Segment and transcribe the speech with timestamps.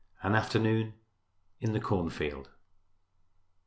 [0.23, 0.95] AN AFTERNOON
[1.59, 2.49] IN THE CORNFIELD.